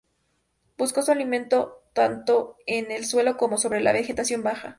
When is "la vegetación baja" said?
3.81-4.69